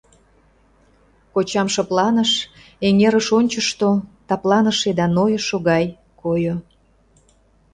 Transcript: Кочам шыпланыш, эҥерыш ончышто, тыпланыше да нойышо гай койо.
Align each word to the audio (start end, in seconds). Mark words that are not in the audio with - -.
Кочам 1.33 1.67
шыпланыш, 1.73 2.31
эҥерыш 2.87 3.27
ончышто, 3.37 3.89
тыпланыше 4.27 4.89
да 4.99 5.05
нойышо 5.15 5.57
гай 5.69 5.85
койо. 6.21 6.55